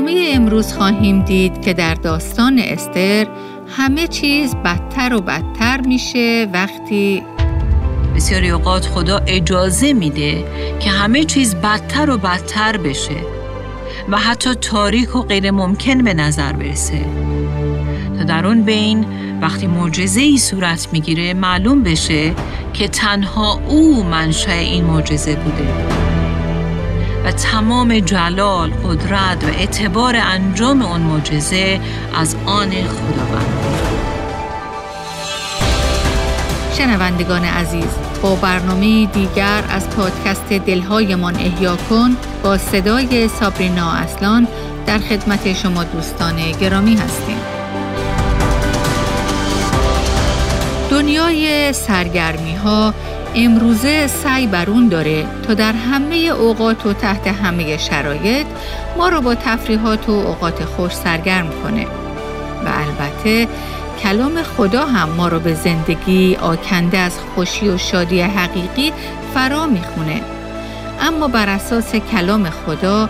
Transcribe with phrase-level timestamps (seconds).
[0.00, 3.26] برنامه امروز خواهیم دید که در داستان استر
[3.76, 7.22] همه چیز بدتر و بدتر میشه وقتی
[8.16, 10.44] بسیاری اوقات خدا اجازه میده
[10.80, 13.16] که همه چیز بدتر و بدتر بشه
[14.10, 17.04] و حتی تاریک و غیر ممکن به نظر برسه.
[18.18, 19.06] تا در اون بین
[19.42, 22.34] وقتی معجزه ای صورت می‌گیره معلوم بشه
[22.72, 26.09] که تنها او منشأ این معجزه بوده.
[27.24, 31.80] و تمام جلال، قدرت و اعتبار انجام اون معجزه
[32.14, 33.70] از آن خداوند.
[36.78, 37.90] شنوندگان عزیز
[38.22, 44.48] با برنامه دیگر از پادکست دلهایمان احیا کن با صدای سابرینا اصلان
[44.86, 47.38] در خدمت شما دوستان گرامی هستیم.
[50.90, 52.94] دنیای سرگرمی ها
[53.34, 58.46] امروزه سعی بر اون داره تا در همه اوقات و تحت همه شرایط
[58.96, 61.86] ما رو با تفریحات و اوقات خوش سرگرم کنه.
[62.64, 63.48] و البته
[64.02, 68.92] کلام خدا هم ما رو به زندگی آکنده از خوشی و شادی حقیقی
[69.34, 70.20] فرا می‌خونه.
[71.00, 73.08] اما بر اساس کلام خدا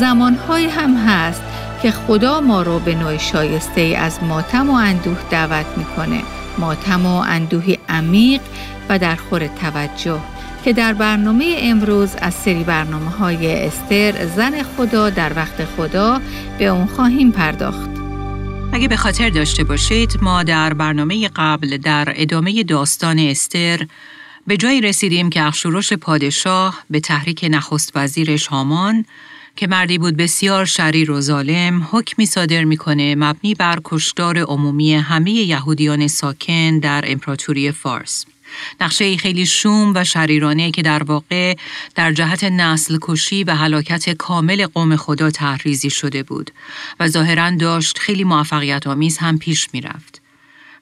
[0.00, 1.42] زمانهایی هم هست
[1.82, 6.20] که خدا ما رو به نوع شایسته از ماتم و اندوه دعوت می‌کنه.
[6.58, 8.40] ماتم و اندوهی عمیق
[8.88, 10.20] و در خور توجه
[10.64, 16.20] که در برنامه امروز از سری برنامه های استر زن خدا در وقت خدا
[16.58, 17.90] به اون خواهیم پرداخت.
[18.72, 23.86] اگه به خاطر داشته باشید ما در برنامه قبل در ادامه داستان استر
[24.46, 29.04] به جایی رسیدیم که اخشورش پادشاه به تحریک نخست وزیرش هامان
[29.56, 35.30] که مردی بود بسیار شریر و ظالم حکمی صادر می‌کنه مبنی بر کشتار عمومی همه
[35.30, 38.24] یهودیان ساکن در امپراتوری فارس.
[38.80, 41.56] نقشه خیلی شوم و شریرانه که در واقع
[41.94, 46.50] در جهت نسل کشی و هلاکت کامل قوم خدا تحریزی شده بود
[47.00, 50.22] و ظاهرا داشت خیلی موفقیت آمیز هم پیش می‌رفت.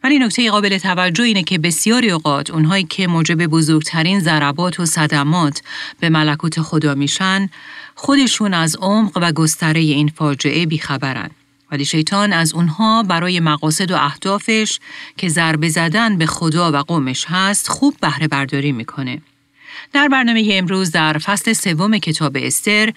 [0.05, 5.63] ولی نکته قابل توجه اینه که بسیاری اوقات اونهایی که موجب بزرگترین ضربات و صدمات
[6.01, 7.49] به ملکوت خدا میشن
[7.95, 11.31] خودشون از عمق و گستره این فاجعه بیخبرن.
[11.71, 14.79] ولی شیطان از اونها برای مقاصد و اهدافش
[15.17, 19.23] که ضربه زدن به خدا و قومش هست خوب بهره برداری می‌کنه.
[19.93, 22.93] در برنامه امروز در فصل سوم کتاب استر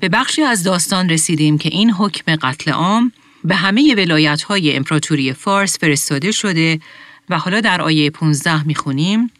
[0.00, 3.12] به بخشی از داستان رسیدیم که این حکم قتل عام
[3.44, 6.80] به همه ولایت های امپراتوری فارس فرستاده شده
[7.28, 9.30] و حالا در آیه 15 می‌خونیم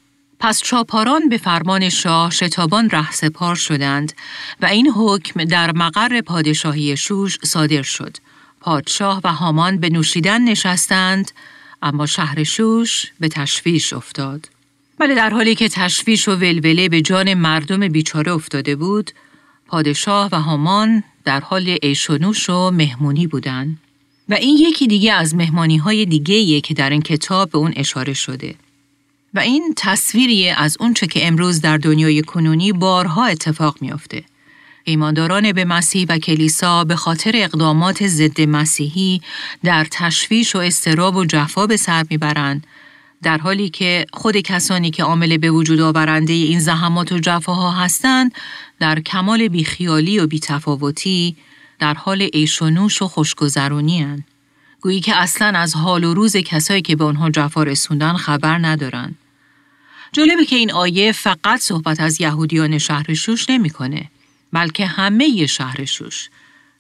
[0.45, 4.13] پس چاپاران به فرمان شاه شتابان ره سپار شدند
[4.61, 8.17] و این حکم در مقر پادشاهی شوش صادر شد.
[8.61, 11.31] پادشاه و هامان به نوشیدن نشستند
[11.83, 14.49] اما شهر شوش به تشویش افتاد.
[15.01, 19.11] ولی در حالی که تشویش و ولوله به جان مردم بیچاره افتاده بود،
[19.67, 23.79] پادشاه و هامان در حال عیش و نوش و مهمونی بودند.
[24.29, 28.13] و این یکی دیگه از مهمانی های دیگه که در این کتاب به اون اشاره
[28.13, 28.55] شده.
[29.35, 34.25] و این تصویری از اونچه که امروز در دنیای کنونی بارها اتفاق میافته.
[34.85, 39.21] ایمانداران به مسیح و کلیسا به خاطر اقدامات ضد مسیحی
[39.65, 42.67] در تشویش و استراب و جفا به سر می‌برند
[43.23, 48.35] در حالی که خود کسانی که عامل به وجود آورنده این زحمات و جفاها هستند
[48.81, 51.37] در کمال بیخیالی و بیتفاوتی
[51.79, 54.25] در حال عیش و خوشگذرونی
[54.81, 59.15] گویی که اصلا از حال و روز کسایی که به آنها جفا رسوندن خبر ندارند.
[60.13, 64.05] جالبه که این آیه فقط صحبت از یهودیان شهر شوش نمی‌کنه
[64.53, 66.29] بلکه همه شهر شوش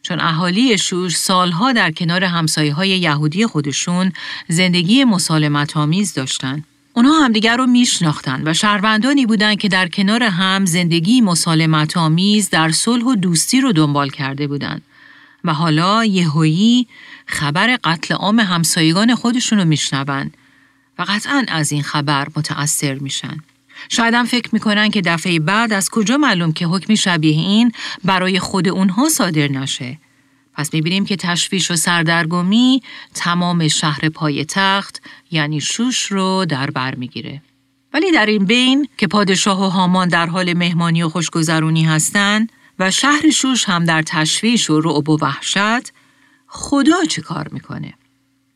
[0.03, 4.12] چون اهالی شوش سالها در کنار همسایه های یهودی خودشون
[4.48, 6.65] زندگی مسالمت آمیز داشتن.
[6.94, 12.70] اونها همدیگر رو میشناختن و شهروندانی بودند که در کنار هم زندگی مسالمت آمیز در
[12.70, 14.82] صلح و دوستی رو دنبال کرده بودند.
[15.44, 16.87] و حالا یهویی
[17.26, 20.37] خبر قتل عام همسایگان خودشون رو میشنوند
[21.04, 23.36] قطعا از این خبر متأثر میشن.
[23.88, 27.72] شاید هم فکر می‌کنن که دفعه بعد از کجا معلوم که حکمی شبیه این
[28.04, 29.99] برای خود اونها صادر نشه.
[30.54, 32.82] پس می‌بینیم که تشویش و سردرگمی
[33.14, 37.43] تمام شهر پای تخت یعنی شوش رو در بر می‌گیره.
[37.94, 42.90] ولی در این بین که پادشاه و هامان در حال مهمانی و خوشگذرونی هستند و
[42.90, 45.93] شهر شوش هم در تشویش و رعب و وحشت
[46.46, 47.94] خدا چه کار می‌کنه؟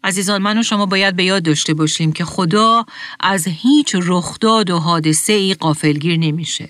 [0.07, 2.87] عزیزان من و شما باید به یاد داشته باشیم که خدا
[3.21, 6.69] از هیچ رخداد و حادثه ای قافلگیر نمیشه.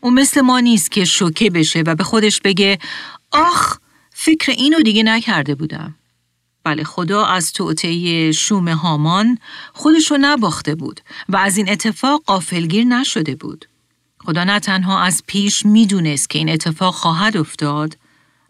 [0.00, 2.78] اون مثل ما نیست که شوکه بشه و به خودش بگه
[3.32, 3.76] آخ
[4.10, 5.94] فکر اینو دیگه نکرده بودم.
[6.64, 9.38] بله خدا از توطعه شوم هامان
[9.72, 13.66] خودشو نباخته بود و از این اتفاق قافلگیر نشده بود.
[14.18, 17.96] خدا نه تنها از پیش می‌دونست که این اتفاق خواهد افتاد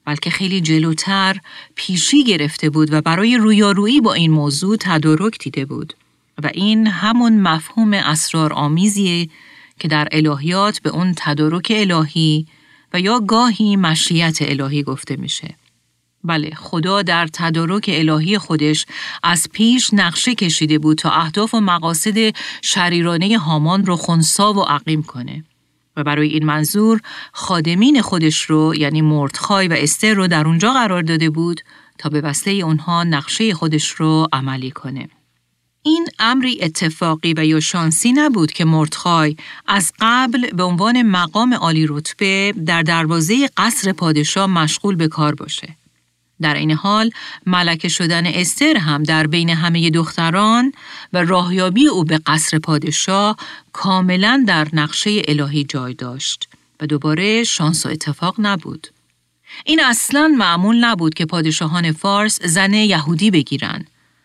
[0.06, 1.36] بلکه خیلی جلوتر
[1.74, 5.94] پیشی گرفته بود و برای رویارویی با این موضوع تدارک دیده بود
[6.42, 9.28] و این همون مفهوم اسرار آمیزیه
[9.80, 12.46] که در الهیات به اون تدارک الهی
[12.92, 15.54] و یا گاهی مشیت الهی گفته میشه.
[16.24, 18.86] بله خدا در تدارک الهی خودش
[19.22, 25.02] از پیش نقشه کشیده بود تا اهداف و مقاصد شریرانه هامان رو خونسا و عقیم
[25.02, 25.44] کنه.
[25.96, 27.00] و برای این منظور
[27.32, 31.60] خادمین خودش رو یعنی مردخای و استر رو در اونجا قرار داده بود
[31.98, 35.08] تا به وسیله اونها نقشه خودش رو عملی کنه.
[35.82, 41.86] این امری اتفاقی و یا شانسی نبود که مردخای از قبل به عنوان مقام عالی
[41.88, 45.76] رتبه در دروازه قصر پادشاه مشغول به کار باشه.
[46.40, 47.10] در این حال
[47.46, 50.72] ملکه شدن استر هم در بین همه دختران
[51.12, 53.36] و راهیابی او به قصر پادشاه
[53.72, 56.48] کاملا در نقشه الهی جای داشت
[56.80, 58.88] و دوباره شانس و اتفاق نبود.
[59.64, 63.84] این اصلا معمول نبود که پادشاهان فارس زن یهودی بگیرن.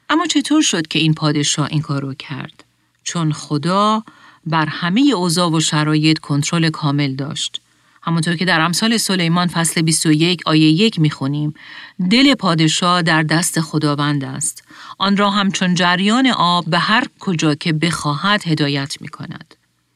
[0.09, 2.63] اما چطور شد که این پادشاه این کارو کرد؟
[3.03, 4.03] چون خدا
[4.45, 7.61] بر همه اوضاع و شرایط کنترل کامل داشت.
[8.03, 11.53] همونطور که در امثال سلیمان فصل 21 آیه 1 می‌خونیم
[12.11, 14.63] دل پادشاه در دست خداوند است
[14.97, 19.55] آن را همچون جریان آب به هر کجا که بخواهد هدایت می کند.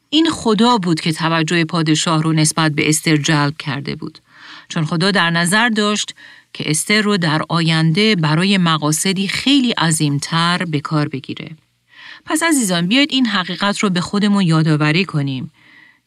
[0.10, 4.20] این خدا بود که توجه پادشاه رو نسبت به استر جلب کرده بود
[4.68, 6.16] چون خدا در نظر داشت
[6.54, 11.52] که استر رو در آینده برای مقاصدی خیلی عظیمتر به کار بگیره.
[12.26, 15.52] پس عزیزان بیاید این حقیقت رو به خودمون یادآوری کنیم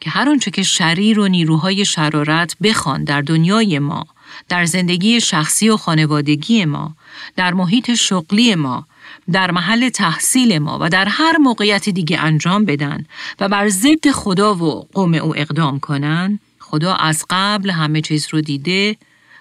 [0.00, 4.06] که هر آنچه که شریر و نیروهای شرارت بخوان در دنیای ما،
[4.48, 6.96] در زندگی شخصی و خانوادگی ما،
[7.36, 8.86] در محیط شغلی ما،
[9.32, 13.06] در محل تحصیل ما و در هر موقعیت دیگه انجام بدن
[13.40, 18.40] و بر ضد خدا و قوم او اقدام کنن، خدا از قبل همه چیز رو
[18.40, 18.96] دیده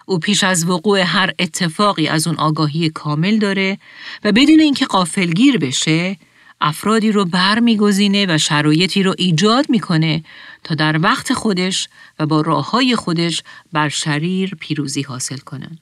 [0.06, 3.77] او پیش از وقوع هر اتفاقی از اون آگاهی کامل داره
[4.24, 6.18] و بدون اینکه قافلگیر بشه
[6.62, 10.24] افرادی رو برمیگزینه و شرایطی رو ایجاد می‌کنه
[10.63, 11.89] تا در وقت خودش
[12.19, 13.44] و با راه های خودش
[13.74, 15.77] بر شریر پیروزی حاصل کنن.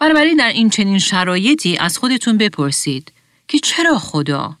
[0.00, 3.12] بنابراین در این چنین شرایطی از خودتون بپرسید
[3.48, 4.56] که چرا خدا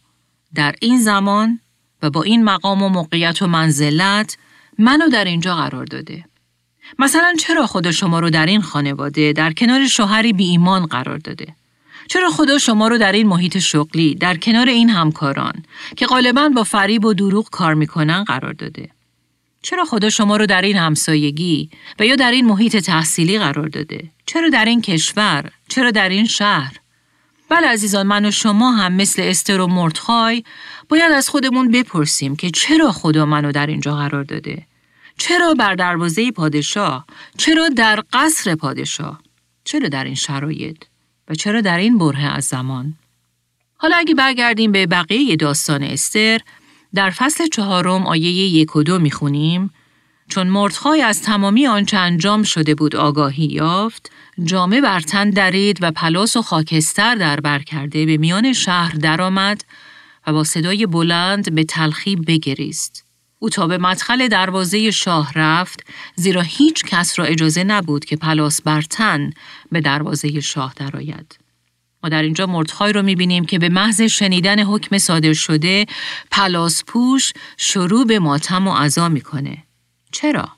[0.54, 1.60] در این زمان
[2.02, 4.36] و با این مقام و موقعیت و منزلت
[4.78, 6.24] منو در اینجا قرار داده؟
[6.98, 11.54] مثلا چرا خدا شما رو در این خانواده در کنار شوهری بی ایمان قرار داده؟
[12.12, 15.52] چرا خدا شما رو در این محیط شغلی در کنار این همکاران
[15.96, 18.88] که غالبا با فریب و دروغ کار می‌کنن قرار داده؟
[19.62, 24.10] چرا خدا شما رو در این همسایگی و یا در این محیط تحصیلی قرار داده؟
[24.26, 26.76] چرا در این کشور؟ چرا در این شهر؟
[27.48, 30.44] بله عزیزان من و شما هم مثل استر و مردخای
[30.88, 34.66] باید از خودمون بپرسیم که چرا خدا منو در اینجا قرار داده؟
[35.18, 39.20] چرا بر دروازه پادشاه؟ چرا در قصر پادشاه؟
[39.64, 40.89] چرا در این شرایط؟
[41.30, 42.94] و چرا در این بره از زمان؟
[43.76, 46.40] حالا اگه برگردیم به بقیه داستان استر،
[46.94, 49.70] در فصل چهارم آیه یک و دو می‌خونیم
[50.28, 54.10] چون مردخای از تمامی آنچه انجام شده بود آگاهی یافت،
[54.44, 59.64] جامه بر تن درید و پلاس و خاکستر در بر کرده به میان شهر درآمد
[60.26, 63.09] و با صدای بلند به تلخی بگریست.
[63.42, 68.62] او تا به مدخل دروازه شاه رفت زیرا هیچ کس را اجازه نبود که پلاس
[68.62, 69.30] بر تن
[69.72, 71.38] به دروازه شاه درآید.
[72.02, 75.86] ما در اینجا مردخای رو می‌بینیم که به محض شنیدن حکم صادر شده
[76.30, 79.58] پلاس پوش شروع به ماتم و عذا می‌کنه.
[80.12, 80.48] چرا؟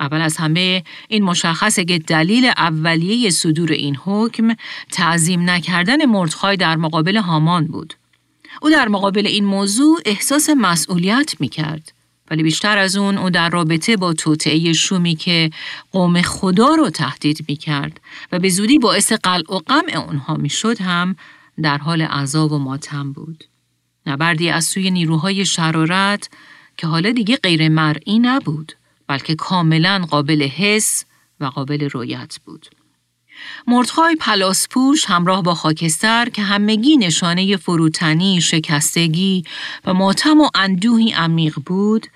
[0.00, 4.54] اول از همه این مشخصه که دلیل اولیه صدور این حکم
[4.92, 7.94] تعظیم نکردن مردخای در مقابل هامان بود.
[8.62, 11.92] او در مقابل این موضوع احساس مسئولیت می کرد.
[12.30, 15.50] ولی بیشتر از اون او در رابطه با توطعه شومی که
[15.92, 18.00] قوم خدا رو تهدید می کرد
[18.32, 21.16] و به زودی باعث قلع و قمع اونها می هم
[21.62, 23.44] در حال عذاب و ماتم بود.
[24.06, 26.30] نبردی از سوی نیروهای شرارت
[26.76, 28.72] که حالا دیگه غیر مرئی نبود
[29.06, 31.04] بلکه کاملا قابل حس
[31.40, 32.77] و قابل رویت بود.
[33.66, 39.44] مردخای پلاسپوش همراه با خاکستر که همگی نشانه فروتنی، شکستگی
[39.84, 42.06] و ماتم و اندوهی عمیق بود،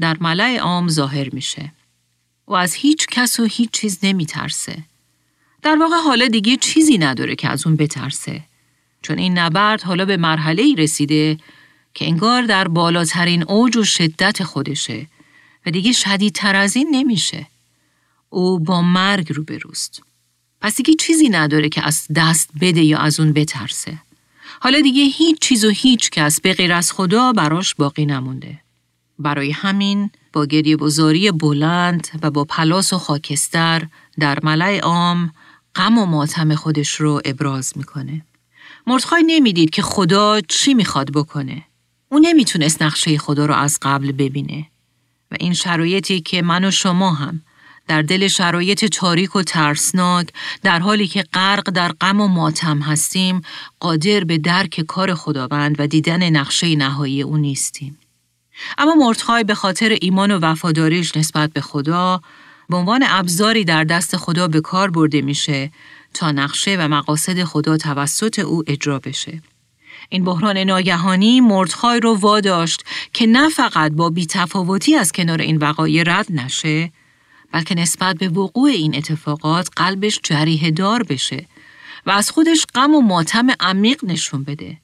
[0.00, 1.72] در ملع عام ظاهر میشه.
[2.48, 4.78] و از هیچ کس و هیچ چیز نمی ترسه.
[5.62, 8.42] در واقع حالا دیگه چیزی نداره که از اون بترسه.
[9.02, 11.38] چون این نبرد حالا به مرحله ای رسیده
[11.94, 15.06] که انگار در بالاترین اوج و شدت خودشه
[15.66, 17.46] و دیگه شدیدتر از این نمیشه.
[18.30, 20.02] او با مرگ روبروست.
[20.64, 23.98] پس دیگه چیزی نداره که از دست بده یا از اون بترسه.
[24.60, 28.60] حالا دیگه هیچ چیز و هیچ کس به غیر از خدا براش باقی نمونده.
[29.18, 33.86] برای همین با گریه بزاری بلند و با پلاس و خاکستر
[34.18, 35.32] در ملع عام
[35.74, 38.24] غم و ماتم خودش رو ابراز می‌کنه.
[38.86, 41.62] مردخای نمی‌دید که خدا چی می‌خواد بکنه.
[42.08, 44.66] او نمی‌تونست نقشه خدا رو از قبل ببینه.
[45.30, 47.40] و این شرایطی که من و شما هم
[47.88, 50.28] در دل شرایط تاریک و ترسناک
[50.62, 53.40] در حالی که غرق در غم و ماتم هستیم
[53.80, 57.98] قادر به درک کار خداوند و دیدن نقشه نهایی او نیستیم.
[58.78, 62.20] اما مردخای به خاطر ایمان و وفاداریش نسبت به خدا
[62.68, 65.70] به عنوان ابزاری در دست خدا به کار برده میشه
[66.14, 69.42] تا نقشه و مقاصد خدا توسط او اجرا بشه.
[70.08, 76.02] این بحران ناگهانی مردخای رو واداشت که نه فقط با بیتفاوتی از کنار این وقایع
[76.06, 76.92] رد نشه
[77.54, 81.46] بلکه نسبت به وقوع این اتفاقات قلبش جریه دار بشه
[82.06, 84.76] و از خودش غم و ماتم عمیق نشون بده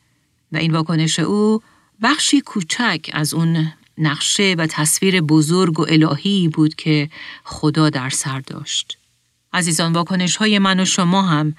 [0.53, 1.63] و این واکنش او
[2.03, 7.11] بخشی کوچک از اون نقشه و تصویر بزرگ و الهی بود که
[7.45, 8.99] خدا در سر داشت.
[9.53, 11.55] عزیزان واکنش های من و شما هم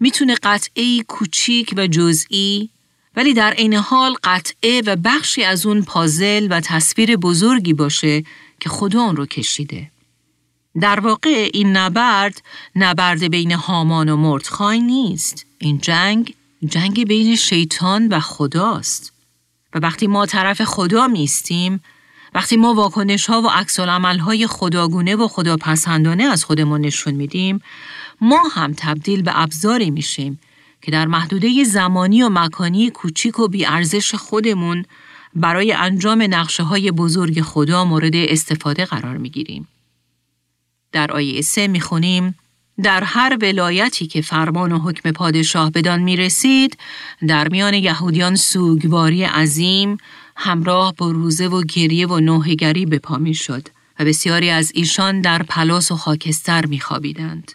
[0.00, 2.70] می‌تونه قطعی کوچیک و جزئی
[3.16, 8.24] ولی در عین حال قطعه و بخشی از اون پازل و تصویر بزرگی باشه
[8.60, 9.93] که خدا اون رو کشیده.
[10.80, 12.42] در واقع این نبرد
[12.76, 15.46] نبرد بین هامان و مردخای نیست.
[15.58, 16.34] این جنگ
[16.66, 19.12] جنگ بین شیطان و خداست.
[19.74, 21.80] و وقتی ما طرف خدا میستیم
[22.34, 27.60] وقتی ما واکنش ها و عکس های خداگونه و خداپسندانه از خودمون نشون میدیم
[28.20, 30.40] ما هم تبدیل به ابزاری میشیم
[30.82, 34.84] که در محدوده زمانی و مکانی کوچیک و بیارزش خودمون
[35.34, 39.68] برای انجام نقشه های بزرگ خدا مورد استفاده قرار می‌گیریم.
[40.94, 42.34] در آیه سه می‌خونیم
[42.82, 46.76] در هر ولایتی که فرمان و حکم پادشاه بدان می رسید،
[47.28, 49.96] در میان یهودیان سوگواری عظیم
[50.36, 53.68] همراه با روزه و گریه و نوهگری به پا می شد
[54.00, 57.52] و بسیاری از ایشان در پلاس و خاکستر می خوابیدند.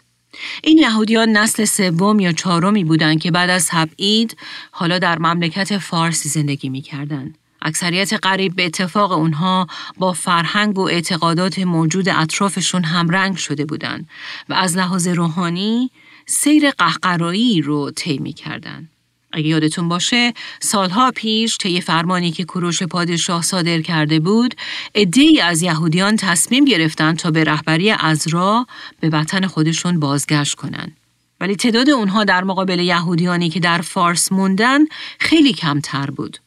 [0.64, 4.36] این یهودیان نسل سوم یا چهارمی بودند که بعد از تبعید
[4.70, 7.34] حالا در مملکت فارس زندگی می کردن.
[7.62, 9.66] اکثریت قریب به اتفاق اونها
[9.98, 14.08] با فرهنگ و اعتقادات موجود اطرافشون همرنگ شده بودند
[14.48, 15.90] و از لحاظ روحانی
[16.26, 18.88] سیر قهقرایی رو طی می کردن.
[19.32, 24.54] اگه یادتون باشه سالها پیش طی فرمانی که کوروش پادشاه صادر کرده بود
[24.94, 28.66] عدهای از یهودیان تصمیم گرفتن تا به رهبری ازرا
[29.00, 30.96] به وطن خودشون بازگشت کنند.
[31.40, 34.80] ولی تعداد اونها در مقابل یهودیانی که در فارس موندن
[35.18, 36.38] خیلی کمتر بود.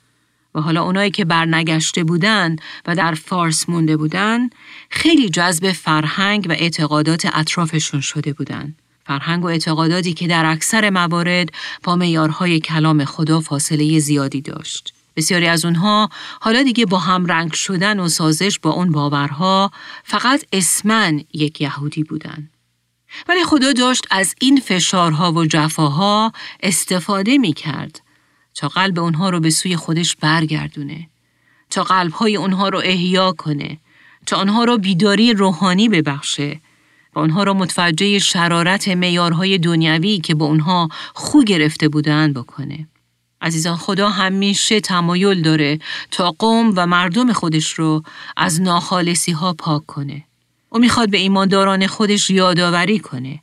[0.55, 2.55] و حالا اونایی که برنگشته بودن
[2.85, 4.49] و در فارس مونده بودن
[4.89, 8.75] خیلی جذب فرهنگ و اعتقادات اطرافشون شده بودن.
[9.05, 11.49] فرهنگ و اعتقاداتی که در اکثر موارد
[11.83, 14.93] با معیارهای کلام خدا فاصله زیادی داشت.
[15.15, 16.09] بسیاری از اونها
[16.41, 19.71] حالا دیگه با هم رنگ شدن و سازش با اون باورها
[20.03, 22.49] فقط اسمن یک یهودی بودن.
[23.29, 26.31] ولی خدا داشت از این فشارها و جفاها
[26.63, 28.01] استفاده می کرد
[28.55, 31.09] تا قلب اونها رو به سوی خودش برگردونه
[31.69, 33.77] تا قلبهای اونها رو احیا کنه
[34.25, 36.59] تا آنها رو بیداری روحانی ببخشه
[37.15, 42.87] و آنها را متوجه شرارت میارهای دنیوی که با اونها خو گرفته بودن بکنه.
[43.41, 45.79] عزیزان خدا همیشه تمایل داره
[46.11, 48.03] تا قوم و مردم خودش رو
[48.37, 50.23] از ناخالصی ها پاک کنه.
[50.69, 53.39] او می‌خواد به ایمانداران خودش یادآوری کنه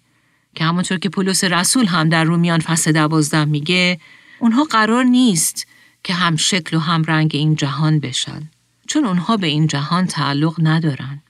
[0.55, 4.00] که همونطور که پولس رسول هم در رومیان فصل دوازده میگه
[4.41, 5.67] اونها قرار نیست
[6.05, 8.51] که هم شکل و هم رنگ این جهان بشن
[8.87, 11.23] چون اونها به این جهان تعلق ندارن.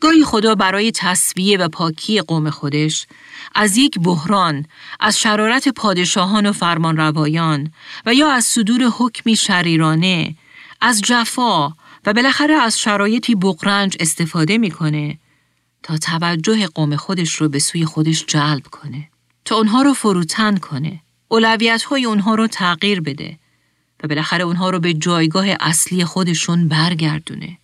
[0.00, 3.06] گاهی خدا برای تصویه و پاکی قوم خودش
[3.54, 4.66] از یک بحران،
[5.00, 7.72] از شرارت پادشاهان و فرمان روایان
[8.06, 10.36] و یا از صدور حکمی شریرانه،
[10.80, 11.68] از جفا
[12.06, 15.18] و بالاخره از شرایطی بقرنج استفاده می‌کنه
[15.82, 19.08] تا توجه قوم خودش رو به سوی خودش جلب کنه،
[19.44, 21.00] تا اونها رو فروتن کنه،
[21.34, 23.38] اولویت های اونها رو تغییر بده
[24.02, 27.58] و بالاخره اونها رو به جایگاه اصلی خودشون برگردونه.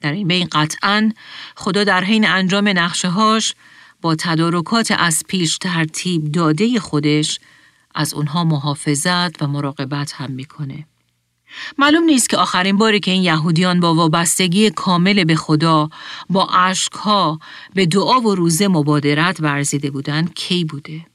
[0.00, 1.12] در این بین قطعا
[1.56, 3.54] خدا در حین انجام نقشه هاش
[4.00, 7.40] با تدارکات از پیش ترتیب داده خودش
[7.94, 10.86] از اونها محافظت و مراقبت هم می‌کنه.
[11.78, 15.90] معلوم نیست که آخرین باری که این یهودیان با وابستگی کامل به خدا
[16.30, 17.40] با عشقها
[17.74, 21.06] به دعا و روزه مبادرت ورزیده بودن کی بوده.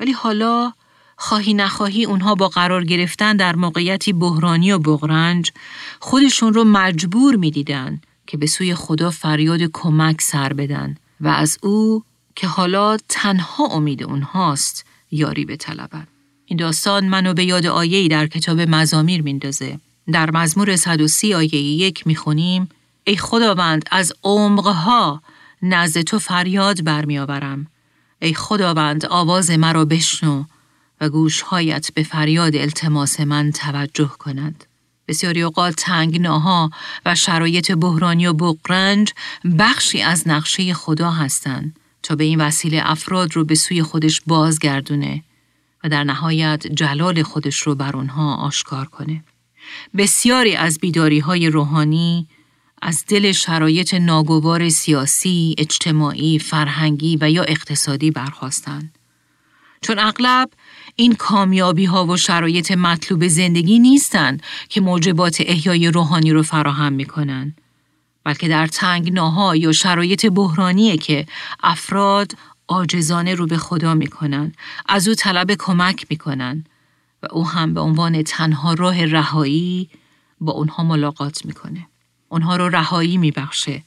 [0.00, 0.72] ولی حالا
[1.22, 5.52] خواهی نخواهی اونها با قرار گرفتن در موقعیتی بحرانی و بغرنج
[6.00, 12.04] خودشون رو مجبور می‌دیدن که به سوی خدا فریاد کمک سر بدن و از او
[12.36, 16.06] که حالا تنها امید اونهاست یاری به طلبن.
[16.46, 19.78] این داستان منو به یاد آیه‌ای در کتاب مزامیر میندازه.
[20.12, 22.68] در مزمور 130 آیه یک می‌خونیم
[23.04, 25.22] ای خداوند از عمقها
[25.62, 27.66] نزد تو فریاد برمیآورم
[28.22, 30.44] ای خداوند آواز مرا بشنو
[31.02, 34.64] و گوشهایت به فریاد التماس من توجه کنند.
[35.08, 36.70] بسیاری اوقات تنگناها
[37.06, 39.12] و شرایط بحرانی و بقرنج
[39.58, 45.22] بخشی از نقشه خدا هستند تا به این وسیله افراد رو به سوی خودش بازگردونه
[45.84, 49.24] و در نهایت جلال خودش رو بر اونها آشکار کنه.
[49.96, 52.26] بسیاری از بیداری های روحانی
[52.82, 58.98] از دل شرایط ناگوار سیاسی، اجتماعی، فرهنگی و یا اقتصادی برخواستند.
[59.82, 60.50] چون اغلب
[60.96, 67.04] این کامیابی ها و شرایط مطلوب زندگی نیستند که موجبات احیای روحانی رو فراهم می
[67.04, 67.54] کنن.
[68.24, 71.26] بلکه در تنگناها یا شرایط بحرانیه که
[71.62, 72.32] افراد
[72.66, 74.52] آجزانه رو به خدا می کنن.
[74.88, 76.64] از او طلب کمک می کنن
[77.22, 79.90] و او هم به عنوان تنها راه رهایی
[80.40, 81.86] با اونها ملاقات می‌کنه.
[82.28, 83.82] اونها رو رهایی میبخشه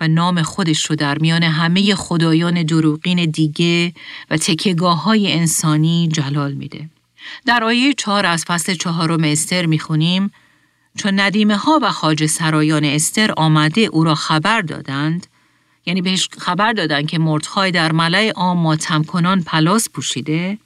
[0.00, 3.92] و نام خودش رو در میان همه خدایان دروغین دیگه
[4.30, 6.90] و تکیگاه های انسانی جلال میده.
[7.46, 10.30] در آیه چهار از فصل چهارم استر می‌خونیم
[10.98, 15.26] چون ندیمه ها و خاج سرایان استر آمده او را خبر دادند
[15.86, 20.58] یعنی بهش خبر دادند که مردخای در ملای عام ماتم کنان پلاس پوشیده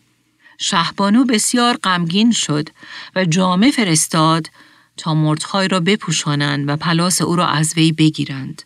[0.59, 2.69] شهبانو بسیار غمگین شد
[3.17, 4.51] و جامه فرستاد
[4.97, 8.63] تا مردخای را بپوشانند و پلاس او را از وی بگیرند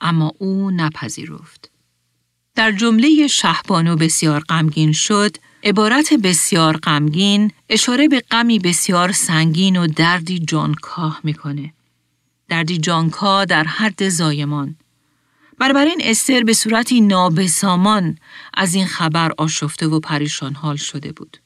[0.00, 1.70] اما او نپذیرفت.
[2.54, 9.86] در جمله شهبانو بسیار غمگین شد عبارت بسیار غمگین اشاره به غمی بسیار سنگین و
[9.86, 11.72] دردی جانکاه می‌کنه.
[12.48, 14.76] دردی جانکاه در حد زایمان.
[15.60, 18.18] این استر به صورتی نابسامان
[18.54, 21.36] از این خبر آشفته و پریشان حال شده بود.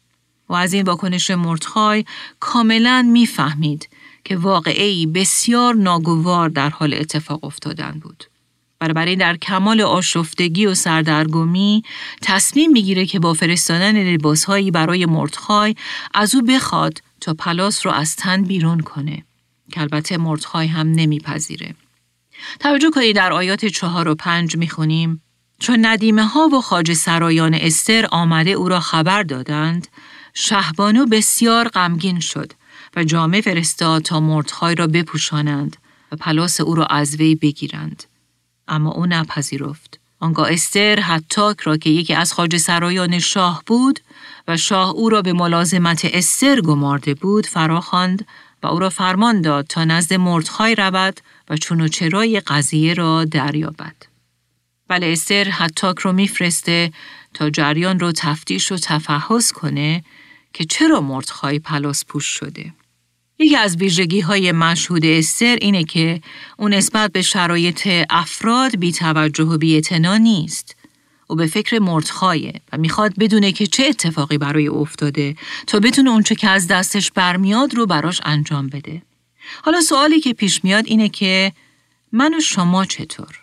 [0.48, 2.04] و از این واکنش مرتخای
[2.40, 3.88] کاملا می‌فهمید
[4.24, 8.24] که واقعی بسیار ناگوار در حال اتفاق افتادن بود.
[8.82, 11.82] این در کمال آشفتگی و سردرگمی
[12.22, 15.74] تصمیم می‌گیره که با فرستادن لباسهایی برای مرتخای
[16.14, 19.24] از او بخواد تا پلاس رو از تن بیرون کنه
[19.72, 21.74] که البته مرتخای هم نمیپذیره.
[22.60, 25.22] توجه کنید در آیات چهار و پنج می‌خونیم
[25.58, 29.88] چون ندیمه ها و خاج سرایان استر آمده او را خبر دادند
[30.34, 32.52] شهبانو بسیار غمگین شد
[32.96, 35.76] و جامه فرستاد تا مردخای را بپوشانند
[36.12, 38.04] و پلاس او را از وی بگیرند.
[38.68, 40.00] اما او نپذیرفت.
[40.20, 44.00] آنگاه استر حتاک را که یکی از خاج سرایان شاه بود
[44.48, 48.26] و شاه او را به ملازمت استر گمارده بود فراخواند
[48.62, 51.20] و او را فرمان داد تا نزد مردخای رود
[51.50, 53.94] و چون و چرای قضیه را دریابد.
[54.88, 56.92] بله استر حتاک رو میفرسته
[57.34, 60.04] تا جریان رو تفتیش و تفحص کنه
[60.52, 62.72] که چرا مردخای پلاس پوش شده.
[63.42, 66.20] یکی از ویژگی های مشهود استر اینه که
[66.56, 69.82] اون نسبت به شرایط افراد بی توجه و بی
[70.20, 70.76] نیست.
[71.26, 76.34] او به فکر مردخایه و می‌خواد بدونه که چه اتفاقی برای افتاده تا بتونه اونچه
[76.34, 79.02] که از دستش برمیاد رو براش انجام بده.
[79.62, 81.52] حالا سوالی که پیش میاد اینه که
[82.12, 83.38] من و شما چطور؟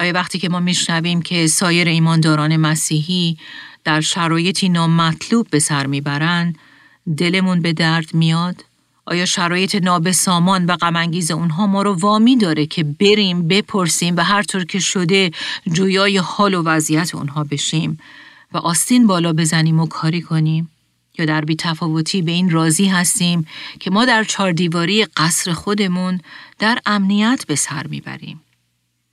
[0.00, 3.38] آیا وقتی که ما میشنویم که سایر ایمانداران مسیحی
[3.84, 6.58] در شرایطی نامطلوب به سر می‌برند
[7.16, 8.64] دلمون به درد میاد؟
[9.06, 14.42] آیا شرایط نابسامان و غمانگیز اونها ما رو وامی داره که بریم بپرسیم و هر
[14.42, 15.30] طور که شده
[15.72, 17.98] جویای حال و وضعیت اونها بشیم
[18.52, 20.70] و آستین بالا بزنیم و کاری کنیم؟
[21.18, 23.46] یا در بی تفاوتی به این راضی هستیم
[23.80, 26.20] که ما در چاردیواری قصر خودمون
[26.58, 28.40] در امنیت به سر می‌بریم.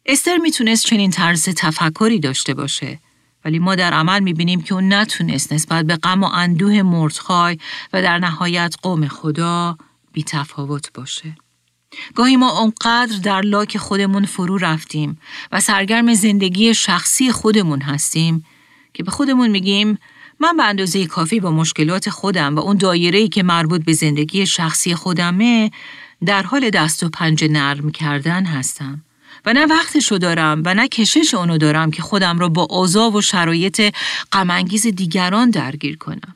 [0.05, 2.99] استر می‌تونست چنین طرز تفکری داشته باشه
[3.45, 7.57] ولی ما در عمل می‌بینیم که اون نتونست نسبت به غم و اندوه مردخای
[7.93, 9.77] و در نهایت قوم خدا
[10.13, 11.35] بی تفاوت باشه.
[12.15, 15.19] گاهی ما اونقدر در لاک خودمون فرو رفتیم
[15.51, 18.45] و سرگرم زندگی شخصی خودمون هستیم
[18.93, 19.97] که به خودمون میگیم
[20.39, 24.95] من به اندازه کافی با مشکلات خودم و اون دایره‌ای که مربوط به زندگی شخصی
[24.95, 25.71] خودمه
[26.25, 29.03] در حال دست و پنجه نرم کردن هستم.
[29.45, 33.21] و نه وقتشو دارم و نه کشش اونو دارم که خودم رو با اوضاع و
[33.21, 33.95] شرایط
[34.31, 36.35] غمانگیز دیگران درگیر کنم.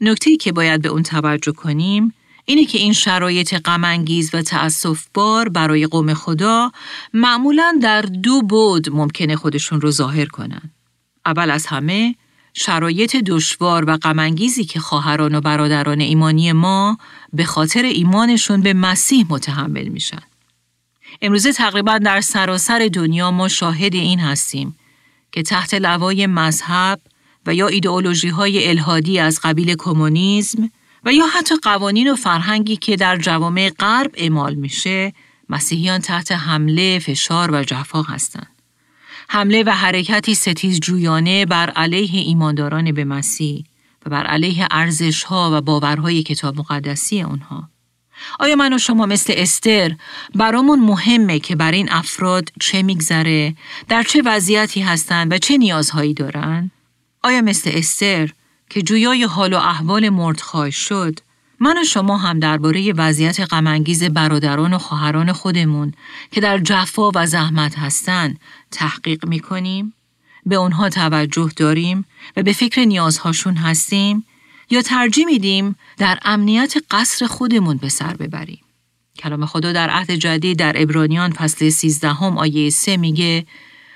[0.00, 5.48] نکته که باید به اون توجه کنیم اینه که این شرایط غمانگیز و تأسف بار
[5.48, 6.72] برای قوم خدا
[7.14, 10.70] معمولا در دو بود ممکنه خودشون رو ظاهر کنن.
[11.26, 12.14] اول از همه
[12.54, 16.98] شرایط دشوار و غمانگیزی که خواهران و برادران ایمانی ما
[17.32, 20.22] به خاطر ایمانشون به مسیح متحمل میشن.
[21.22, 24.76] امروزه تقریبا در سراسر دنیا ما شاهد این هستیم
[25.32, 27.00] که تحت لوای مذهب
[27.46, 30.70] و یا ایدئولوژی های الهادی از قبیل کمونیسم
[31.04, 35.12] و یا حتی قوانین و فرهنگی که در جوامع غرب اعمال میشه
[35.48, 38.62] مسیحیان تحت حمله، فشار و جفا هستند.
[39.28, 43.64] حمله و حرکتی ستیز جویانه بر علیه ایمانداران به مسیح
[44.06, 47.70] و بر علیه ارزش ها و باورهای کتاب مقدسی آنها.
[48.38, 49.96] آیا من و شما مثل استر
[50.34, 53.54] برامون مهمه که بر این افراد چه میگذره،
[53.88, 56.70] در چه وضعیتی هستند و چه نیازهایی دارن؟
[57.22, 58.30] آیا مثل استر
[58.70, 61.20] که جویای حال و احوال مردخای شد،
[61.60, 65.92] من و شما هم درباره وضعیت غمانگیز برادران و خواهران خودمون
[66.30, 69.94] که در جفا و زحمت هستند تحقیق می‌کنیم؟
[70.46, 72.04] به اونها توجه داریم
[72.36, 74.24] و به فکر نیازهاشون هستیم
[74.70, 78.60] یا ترجیح میدیم در امنیت قصر خودمون به سر ببریم.
[79.18, 83.46] کلام خدا در عهد جدید در ابرانیان فصل 13 هم آیه 3 میگه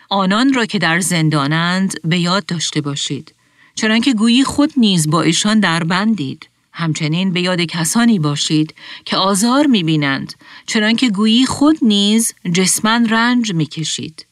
[0.08, 3.34] آنان را که در زندانند به یاد داشته باشید.
[3.74, 9.66] چنانکه گویی خود نیز با ایشان در بندید همچنین به یاد کسانی باشید که آزار
[9.66, 10.34] می‌بینند.
[10.66, 14.26] چنانکه گویی خود نیز جسمن رنج می‌کشید.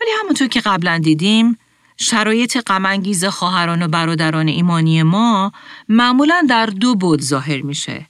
[0.00, 1.58] ولی همونطور که قبلا دیدیم
[1.96, 5.52] شرایط غمانگیز خواهران و برادران ایمانی ما
[5.88, 8.06] معمولا در دو بود ظاهر میشه.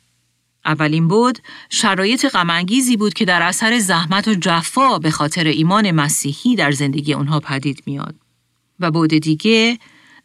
[0.65, 1.39] اولین بود
[1.71, 7.13] شرایط غمانگیزی بود که در اثر زحمت و جفا به خاطر ایمان مسیحی در زندگی
[7.13, 8.15] اونها پدید میاد.
[8.81, 9.79] و بود دیگه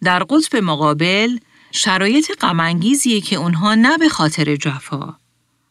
[0.03, 1.37] در قطب مقابل
[1.71, 5.15] شرایط غمانگیزیه که اونها نه به خاطر جفا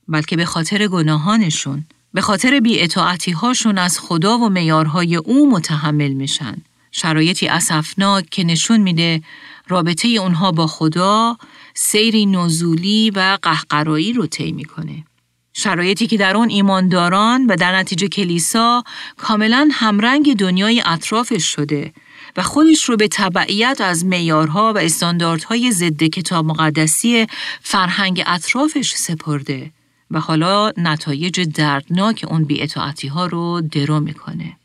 [0.09, 6.57] بلکه به خاطر گناهانشون به خاطر بیاطاعتی هاشون از خدا و میارهای او متحمل میشن.
[6.93, 9.23] شرایطی اسفناک که نشون میده
[9.69, 11.37] رابطه اونها با خدا
[11.75, 15.05] سیری نزولی و قهقرایی رو طی می‌کنه.
[15.53, 18.85] شرایطی که در اون ایمانداران و در نتیجه کلیسا
[19.17, 21.93] کاملا همرنگ دنیای اطرافش شده
[22.37, 27.27] و خودش رو به تبعیت از میارها و استانداردهای ضد کتاب مقدسی
[27.61, 29.71] فرهنگ اطرافش سپرده
[30.11, 34.60] و حالا نتایج دردناک اون بیاطاعتی ها رو درو می‌کنه.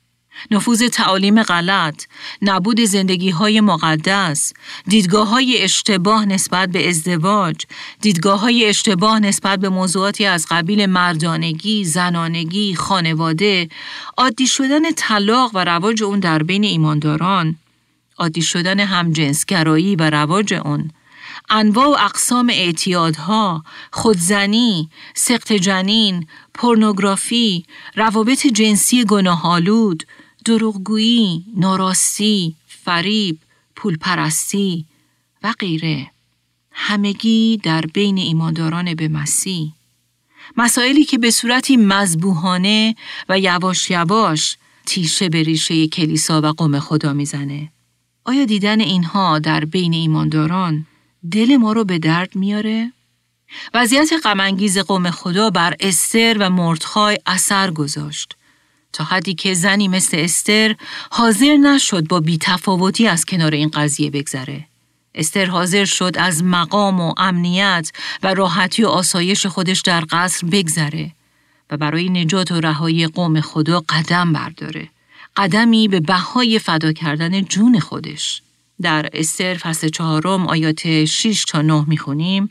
[0.51, 2.05] نفوذ تعالیم غلط،
[2.41, 4.53] نبود زندگی های مقدس،
[4.87, 7.55] دیدگاه های اشتباه نسبت به ازدواج،
[8.01, 13.69] دیدگاه های اشتباه نسبت به موضوعاتی از قبیل مردانگی، زنانگی، خانواده،
[14.17, 17.55] عادی شدن طلاق و رواج اون در بین ایمانداران،
[18.17, 20.91] عادی شدن همجنسگرایی و رواج اون،
[21.49, 30.03] انواع و اقسام اعتیادها، خودزنی، سقط جنین، پورنوگرافی، روابط جنسی گناهالود،
[30.45, 33.39] دروغگویی، ناراستی، فریب،
[33.75, 34.85] پولپرستی
[35.43, 36.11] و غیره
[36.71, 39.71] همگی در بین ایمانداران به مسیح
[40.57, 42.95] مسائلی که به صورتی مذبوحانه
[43.29, 47.71] و یواش یواش تیشه به ریشه کلیسا و قوم خدا می‌زنه.
[48.25, 50.85] آیا دیدن اینها در بین ایمانداران
[51.31, 52.91] دل ما رو به درد میاره؟
[53.73, 58.35] وضعیت غمانگیز قوم خدا بر استر و مردخای اثر گذاشت.
[58.95, 60.75] تا حدی که زنی مثل استر
[61.11, 64.65] حاضر نشد با بیتفاوتی از کنار این قضیه بگذره.
[65.15, 67.91] استر حاضر شد از مقام و امنیت
[68.23, 71.11] و راحتی و آسایش خودش در قصر بگذره
[71.69, 74.89] و برای نجات و رهایی قوم خدا قدم برداره.
[75.37, 78.41] قدمی به بهای فدا کردن جون خودش.
[78.81, 82.49] در استر فصل چهارم آیات 6 تا 9 می‌خونیم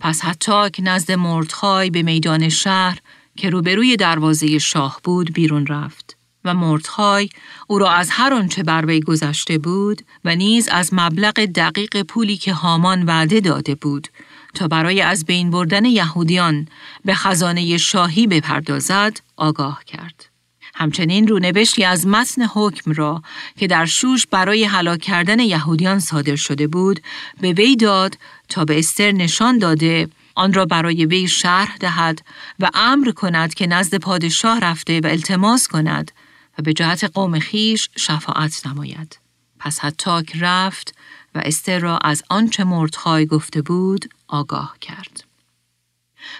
[0.00, 2.98] پس حتی که نزد مردخای به میدان شهر
[3.36, 7.28] که روبروی دروازه شاه بود بیرون رفت و مردخای
[7.66, 12.36] او را از هر آنچه بر وی گذشته بود و نیز از مبلغ دقیق پولی
[12.36, 14.08] که هامان وعده داده بود
[14.54, 16.68] تا برای از بین بردن یهودیان
[17.04, 20.26] به خزانه شاهی بپردازد آگاه کرد.
[20.74, 23.22] همچنین رونوشتی از متن حکم را
[23.58, 27.00] که در شوش برای هلاک کردن یهودیان صادر شده بود
[27.40, 28.18] به وی داد
[28.48, 32.22] تا به استر نشان داده آن را برای وی شرح دهد
[32.60, 36.12] و امر کند که نزد پادشاه رفته و التماس کند
[36.58, 39.18] و به جهت قوم خیش شفاعت نماید.
[39.58, 40.94] پس حتاک رفت
[41.34, 45.24] و استر را از آنچه مردخای گفته بود آگاه کرد.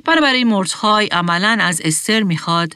[0.05, 2.75] برای مردخای عملا از استر می‌خواد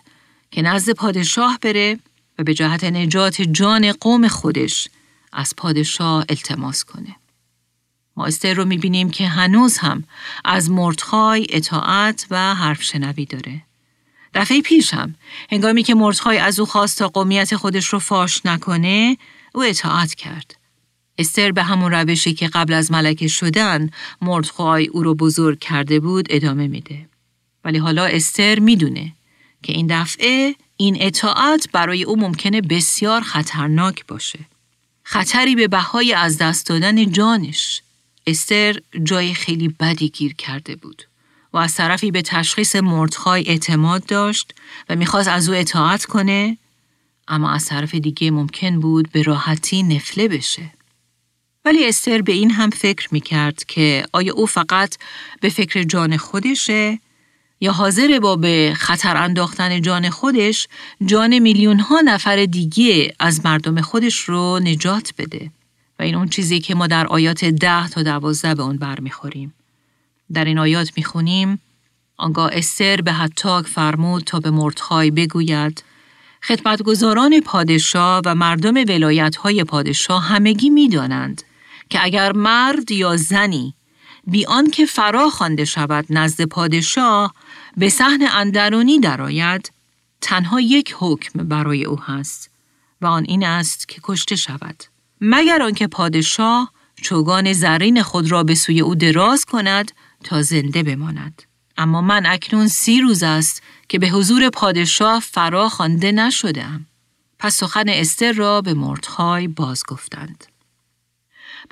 [0.51, 1.99] که نزد پادشاه بره
[2.39, 4.89] و به جهت نجات جان قوم خودش
[5.33, 7.17] از پادشاه التماس کنه.
[8.25, 10.05] استر رو می‌بینیم که هنوز هم
[10.45, 13.63] از مردخای اطاعت و حرف شنوی داره.
[14.35, 15.15] دفعه پیش هم
[15.51, 19.17] هنگامی که مردخای از او خواست تا قومیت خودش رو فاش نکنه
[19.55, 20.57] او اطاعت کرد.
[21.19, 23.91] استر به همون روشی که قبل از ملکه شدن
[24.23, 27.09] مردخای او رو بزرگ کرده بود ادامه میده.
[27.65, 29.13] ولی حالا استر می‌دونه
[29.63, 34.39] که این دفعه این اطاعت برای او ممکنه بسیار خطرناک باشه.
[35.03, 37.83] خطری به بهای از دست دادن جانش.
[38.31, 41.03] استر جای خیلی بدی گیر کرده بود
[41.53, 44.55] و از طرفی به تشخیص مردخای اعتماد داشت
[44.89, 46.59] و می‌خواست از او اطاعت کنه
[47.29, 50.73] اما از طرف دیگه ممکن بود به راحتی نفله بشه.
[51.65, 54.97] ولی استر به این هم فکر می کرد که آیا او فقط
[55.41, 56.99] به فکر جان خودشه
[57.61, 60.69] یا حاضر با به خطر انداختن جان خودش
[61.07, 65.51] جان میلیون ها نفر دیگه از مردم خودش رو نجات بده
[66.01, 69.55] و این اون چیزی که ما در آیات ده تا دوازده به اون برمیخوریم.
[70.33, 71.61] در این آیات می‌خونیم
[72.17, 75.85] آنگاه استر به حتاک فرمود تا به مردخای بگوید
[76.43, 81.43] خدمتگزاران پادشاه و مردم ولایت های پادشاه همگی می‌دانند
[81.91, 83.75] که اگر مرد یا زنی
[84.27, 87.35] بیان که فرا خوانده شود نزد پادشاه
[87.77, 89.73] به صحن اندرونی درآید
[90.21, 92.51] تنها یک حکم برای او هست
[93.01, 94.85] و آن این است که کشته شود
[95.21, 99.93] مگر آنکه پادشاه چوگان زرین خود را به سوی او دراز کند
[100.25, 101.43] تا زنده بماند.
[101.79, 106.87] اما من اکنون سی روز است که به حضور پادشاه فرا خوانده نشدم
[107.39, 110.45] پس سخن استر را به مردخای باز گفتند.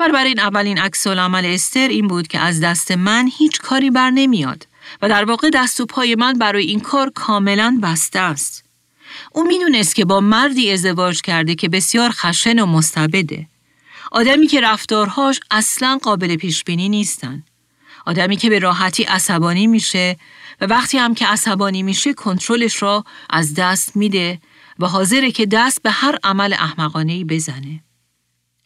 [0.01, 4.67] این اولین عکس عمل استر این بود که از دست من هیچ کاری بر نمیاد
[5.03, 8.68] و در واقع دست و پای من برای این کار کاملا بسته است.
[9.33, 13.47] او می‌دونست که با مردی ازدواج کرده که بسیار خشن و مستبده.
[14.13, 17.43] آدمی که رفتارهاش اصلا قابل پیش بینی نیستن.
[18.07, 20.17] آدمی که به راحتی عصبانی میشه
[20.61, 24.41] و وقتی هم که عصبانی میشه کنترلش را از دست میده
[24.79, 27.81] و حاضره که دست به هر عمل احمقانه ای بزنه.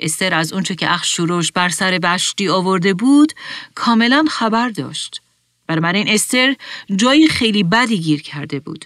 [0.01, 3.33] استر از اونچه که اخ شروش بر سر بشتی آورده بود
[3.75, 5.22] کاملا خبر داشت.
[5.68, 6.57] این استر
[6.96, 8.85] جایی خیلی بدی گیر کرده بود.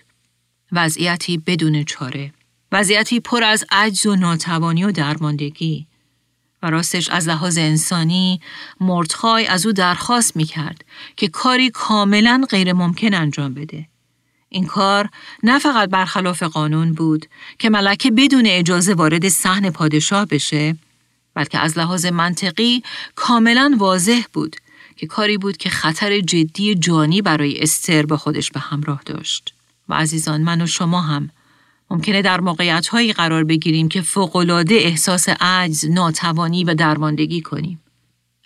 [0.72, 2.32] وضعیتی بدون چاره.
[2.72, 5.86] وضعیتی پر از عجز و ناتوانی و درماندگی.
[6.62, 8.40] و راستش از لحاظ انسانی
[8.80, 10.84] مردخای از او درخواست می کرد
[11.16, 13.86] که کاری کاملا غیر ممکن انجام بده.
[14.48, 15.08] این کار
[15.42, 17.26] نه فقط برخلاف قانون بود
[17.58, 20.76] که ملکه بدون اجازه وارد صحن پادشاه بشه
[21.34, 22.82] بلکه از لحاظ منطقی
[23.14, 24.56] کاملا واضح بود
[24.96, 29.54] که کاری بود که خطر جدی جانی برای استر با خودش به همراه داشت.
[29.88, 31.30] و عزیزان من و شما هم
[31.90, 37.80] ممکنه در موقعیت هایی قرار بگیریم که فوقالعاده احساس عجز، ناتوانی و درماندگی کنیم.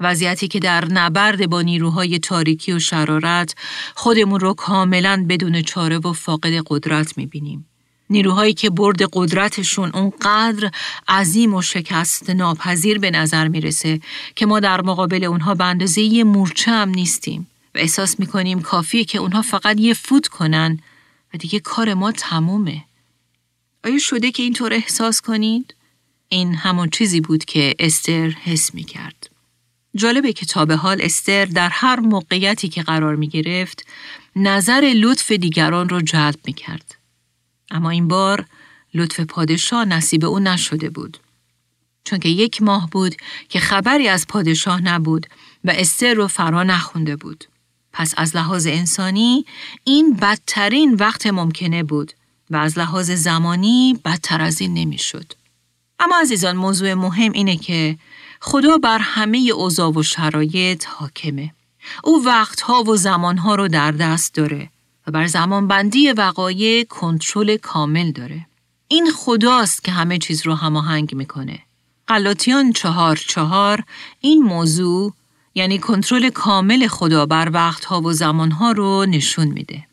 [0.01, 3.55] وضعیتی که در نبرد با نیروهای تاریکی و شرارت
[3.95, 7.67] خودمون رو کاملا بدون چاره و فاقد قدرت می‌بینیم.
[8.11, 10.71] نیروهایی که برد قدرتشون اونقدر
[11.09, 14.01] عظیم و شکست ناپذیر به نظر می‌رسه
[14.35, 19.05] که ما در مقابل اونها به اندازه یه مورچه هم نیستیم و احساس می‌کنیم کافیه
[19.05, 20.79] که اونها فقط یه فوت کنن
[21.35, 22.85] و دیگه کار ما تمومه.
[23.85, 25.75] آیا شده که اینطور احساس کنید؟
[26.29, 29.31] این همون چیزی بود که استر حس می کرد.
[29.95, 33.87] جالبه که تا به حال استر در هر موقعیتی که قرار می گرفت
[34.37, 36.95] نظر لطف دیگران را جلب می کرد.
[37.71, 38.47] اما این بار
[38.95, 41.19] لطف پادشاه نصیب او نشده بود.
[42.05, 43.17] چون که یک ماه بود
[43.49, 45.27] که خبری از پادشاه نبود
[45.65, 47.45] و استر رو فرا نخونده بود.
[47.93, 49.45] پس از لحاظ انسانی
[49.85, 52.13] این بدترین وقت ممکنه بود
[52.51, 55.33] و از لحاظ زمانی بدتر از این نمی‌شد.
[55.99, 57.99] اما عزیزان موضوع مهم اینه که
[58.41, 61.55] خدا بر همه اوضاع و شرایط حاکمه.
[62.05, 64.71] او وقتها و زمانها رو در دست داره
[65.07, 68.47] و بر زمانبندی وقایع کنترل کامل داره.
[68.89, 71.59] این خداست که همه چیز رو هماهنگ می‌کنه.
[72.07, 73.85] قلاتیان چهار چهار
[74.21, 75.13] این موضوع
[75.55, 79.87] یعنی کنترل کامل خدا بر وقتها و زمانها رو نشون میده.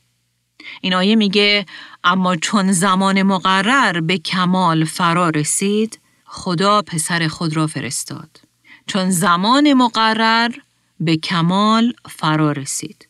[0.82, 1.66] این آیه میگه
[2.04, 8.42] اما چون زمان مقرر به کمال فرا رسید خدا پسر خود را فرستاد.
[8.88, 10.52] چون زمان مقرر
[11.00, 13.08] به کمال فرا رسید.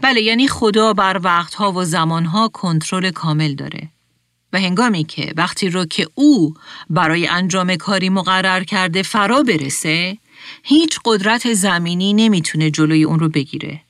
[0.00, 3.88] بله یعنی خدا بر وقتها و زمانها کنترل کامل داره.
[4.52, 6.54] و هنگامی که وقتی رو که او
[6.90, 10.18] برای انجام کاری مقرر کرده فرا برسه
[10.62, 13.80] هیچ قدرت زمینی نمی‌تونه جلوی اون رو بگیره.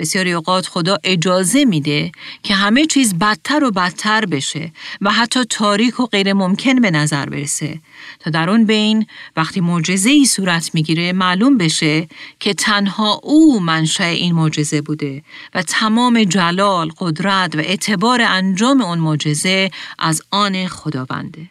[0.00, 6.00] بسیاری اوقات خدا اجازه میده که همه چیز بدتر و بدتر بشه و حتی تاریک
[6.00, 7.80] و غیر ممکن به نظر برسه
[8.20, 12.08] تا در اون بین وقتی معجزه ای صورت می‌گیره معلوم بشه
[12.40, 15.22] که تنها او منشأ این معجزه بوده
[15.54, 21.50] و تمام جلال، قدرت و اعتبار انجام اون معجزه از آن خداونده.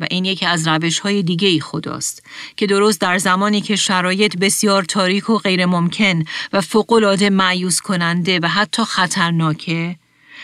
[0.00, 2.22] و این یکی از روش های دیگه خداست
[2.56, 8.40] که درست در زمانی که شرایط بسیار تاریک و غیر ممکن و فوقالعاده معیوس کننده
[8.42, 9.96] و حتی خطرناکه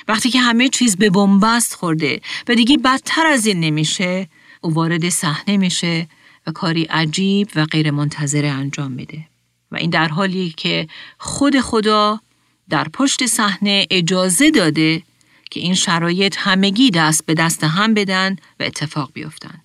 [0.09, 4.29] وقتی که همه چیز به بنبست خورده و دیگه بدتر از این نمیشه
[4.61, 6.09] او وارد صحنه میشه
[6.47, 9.27] و کاری عجیب و غیر منتظره انجام میده.
[9.73, 10.89] و این در حالی که
[11.19, 12.21] خود خدا
[12.69, 15.03] در پشت صحنه اجازه داده
[15.53, 19.61] که این شرایط همگی دست به دست هم بدن و اتفاق بیفتن.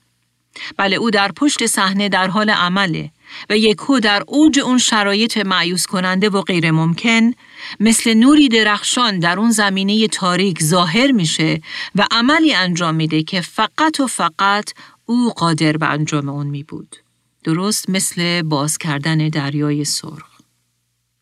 [0.78, 3.12] بله او در پشت صحنه در حال عمله
[3.50, 7.32] و یکو در اوج اون شرایط معیوس کننده و غیر ممکن
[7.80, 11.62] مثل نوری درخشان در اون زمینه تاریک ظاهر میشه
[11.96, 14.74] و عملی انجام میده که فقط و فقط
[15.06, 16.96] او قادر به انجام اون می بود.
[17.44, 20.37] درست مثل باز کردن دریای سرخ.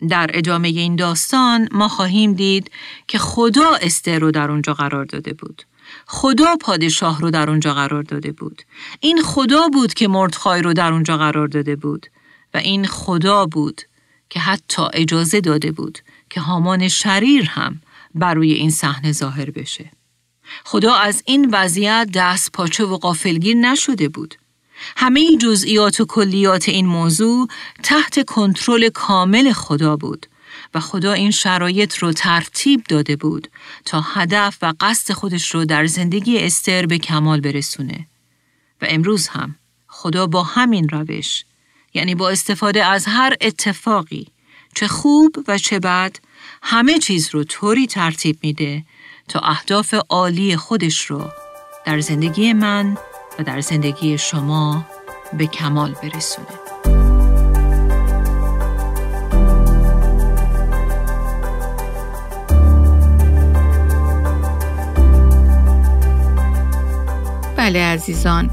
[0.07, 2.71] در ادامه این داستان ما خواهیم دید
[3.07, 5.63] که خدا استر رو در اونجا قرار داده بود.
[6.05, 8.61] خدا پادشاه رو در اونجا قرار داده بود.
[8.99, 12.07] این خدا بود که مردخای رو در اونجا قرار داده بود.
[12.53, 13.81] و این خدا بود
[14.29, 17.81] که حتی اجازه داده بود که هامان شریر هم
[18.15, 19.91] بر این صحنه ظاهر بشه.
[20.63, 24.35] خدا از این وضعیت دست پاچه و قافلگیر نشده بود.
[24.97, 27.47] همه جزئیات و کلیات این موضوع
[27.83, 30.27] تحت کنترل کامل خدا بود
[30.73, 33.47] و خدا این شرایط رو ترتیب داده بود
[33.85, 38.07] تا هدف و قصد خودش رو در زندگی استر به کمال برسونه.
[38.81, 39.55] و امروز هم
[39.87, 41.43] خدا با همین روش
[41.93, 44.27] یعنی با استفاده از هر اتفاقی
[44.75, 46.15] چه خوب و چه بد
[46.61, 48.83] همه چیز رو طوری ترتیب میده
[49.27, 51.29] تا اهداف عالی خودش رو
[51.85, 52.97] در زندگی من
[53.39, 54.85] و در زندگی شما
[55.37, 56.47] به کمال برسونه.
[67.57, 68.49] بله عزیزان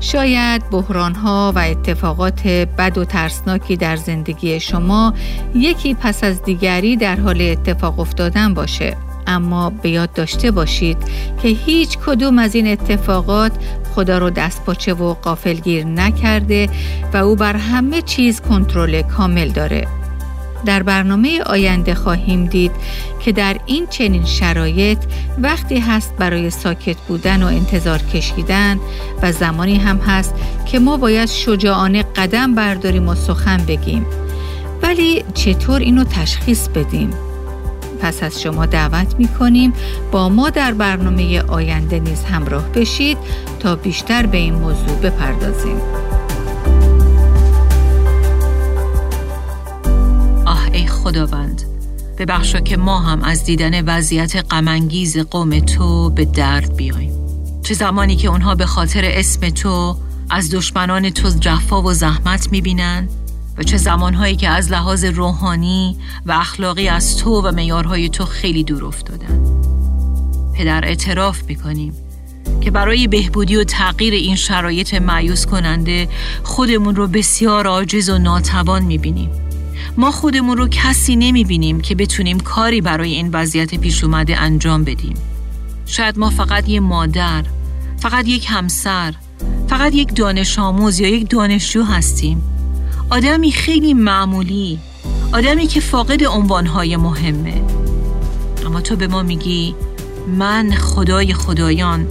[0.00, 5.14] شاید بحران ها و اتفاقات بد و ترسناکی در زندگی شما
[5.54, 10.96] یکی پس از دیگری در حال اتفاق افتادن باشه اما به یاد داشته باشید
[11.42, 13.52] که هیچ کدوم از این اتفاقات
[13.94, 16.68] خدا رو دست پاچه و قافلگیر نکرده
[17.12, 19.86] و او بر همه چیز کنترل کامل داره.
[20.64, 22.72] در برنامه آینده خواهیم دید
[23.20, 24.98] که در این چنین شرایط
[25.38, 28.78] وقتی هست برای ساکت بودن و انتظار کشیدن
[29.22, 30.34] و زمانی هم هست
[30.66, 34.06] که ما باید شجاعانه قدم برداریم و سخن بگیم.
[34.82, 37.10] ولی چطور اینو تشخیص بدیم؟
[38.04, 39.72] پس از شما دعوت می کنیم
[40.12, 43.18] با ما در برنامه آینده نیز همراه بشید
[43.60, 45.76] تا بیشتر به این موضوع بپردازیم.
[50.46, 51.62] آه ای خداوند
[52.18, 57.12] ببخشا که ما هم از دیدن وضعیت غمانگیز قوم تو به درد بیایم.
[57.62, 59.96] چه زمانی که اونها به خاطر اسم تو
[60.30, 63.08] از دشمنان تو جفا و زحمت می‌بینن
[63.58, 68.64] و چه زمانهایی که از لحاظ روحانی و اخلاقی از تو و میارهای تو خیلی
[68.64, 69.40] دور افتادن.
[70.54, 71.94] پدر اعتراف می‌کنیم
[72.60, 76.08] که برای بهبودی و تغییر این شرایط معیوس کننده
[76.42, 79.30] خودمون رو بسیار عاجز و ناتوان می‌بینیم.
[79.96, 85.14] ما خودمون رو کسی نمی‌بینیم که بتونیم کاری برای این وضعیت پیش اومده انجام بدیم.
[85.86, 87.44] شاید ما فقط یه مادر
[87.98, 89.14] فقط یک همسر
[89.68, 92.42] فقط یک دانش آموز یا یک دانشجو هستیم.
[93.10, 94.78] آدمی خیلی معمولی
[95.32, 97.62] آدمی که فاقد عنوانهای مهمه.
[98.66, 99.74] اما تو به ما میگی
[100.38, 102.06] من خدای خدایان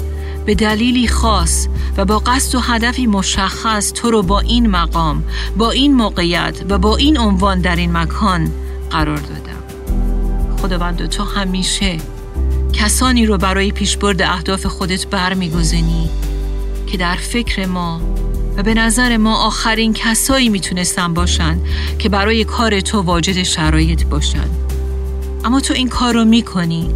[0.46, 5.24] به دلیلی خاص و با قصد و هدفی مشخص تو رو با این مقام
[5.58, 8.52] با این موقعیت و با این عنوان در این مکان
[8.90, 9.64] قرار دادم.
[10.62, 11.98] خداوند تو همیشه
[12.74, 16.10] کسانی رو برای پیشبرد اهداف خودت برمیگزینی
[16.88, 18.02] که در فکر ما
[18.58, 21.60] و به نظر ما آخرین کسایی می‌تونستن باشن
[22.00, 24.50] که برای کار تو واجد شرایط باشن.
[25.44, 26.90] اما تو این کار رو می‌کنی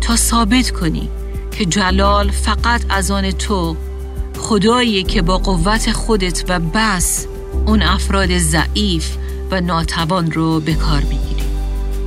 [0.00, 1.08] تا ثابت کنی
[1.50, 3.76] که جلال فقط از آن تو
[4.38, 7.26] خدایی که با قوت خودت و بس
[7.66, 9.16] اون افراد ضعیف
[9.50, 11.42] و ناتوان رو به کار می‌گیری.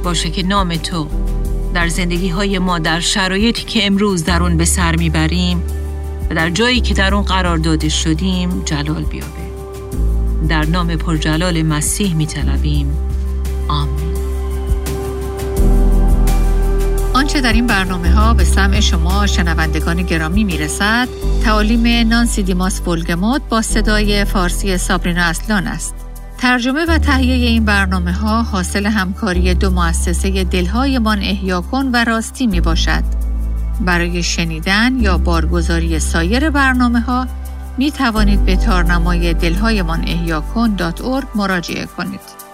[0.03, 1.07] باشه که نام تو
[1.73, 5.63] در زندگی های ما در شرایطی که امروز در اون به سر می‌بریم
[6.29, 9.45] و در جایی که در اون قرار داده شدیم جلال بیابه.
[10.49, 12.97] در نام پرجلال مسیح می طلبیم
[13.67, 14.15] آمین.
[17.13, 21.07] آنچه در این برنامه ها به سمع شما شنوندگان گرامی می رسد
[21.43, 25.95] تعالیم نانسی دیماس بولگموت با صدای فارسی سابرینا اصلان است.
[26.37, 32.47] ترجمه و تهیه این برنامه ها حاصل همکاری دو مؤسسه دلهایمان احیا کن و راستی
[32.47, 33.24] می باشد.
[33.81, 37.27] برای شنیدن یا بارگزاری سایر برنامه ها
[37.77, 40.75] می توانید به تارنمای دلهایمان احیا کن
[41.35, 42.44] مراجعه کنید.